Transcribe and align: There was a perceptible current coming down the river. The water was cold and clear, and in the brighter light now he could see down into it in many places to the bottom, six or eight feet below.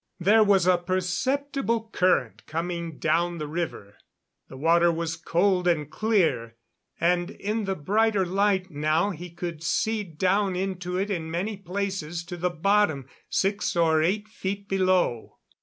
There 0.19 0.43
was 0.43 0.65
a 0.65 0.79
perceptible 0.79 1.91
current 1.93 2.47
coming 2.47 2.97
down 2.97 3.37
the 3.37 3.45
river. 3.47 3.97
The 4.49 4.57
water 4.57 4.91
was 4.91 5.15
cold 5.15 5.67
and 5.67 5.91
clear, 5.91 6.55
and 6.99 7.29
in 7.29 7.65
the 7.65 7.75
brighter 7.75 8.25
light 8.25 8.71
now 8.71 9.11
he 9.11 9.29
could 9.29 9.61
see 9.61 10.03
down 10.03 10.55
into 10.55 10.97
it 10.97 11.11
in 11.11 11.29
many 11.29 11.55
places 11.55 12.23
to 12.23 12.37
the 12.37 12.49
bottom, 12.49 13.05
six 13.29 13.75
or 13.75 14.01
eight 14.01 14.27
feet 14.27 14.67
below. 14.67 15.35